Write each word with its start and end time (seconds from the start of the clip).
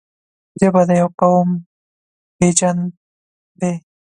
ژبه 0.59 0.81
د 0.89 0.91
یو 1.01 1.09
قوم 1.21 1.49
پېژند 2.37 2.83
دی. 3.59 3.73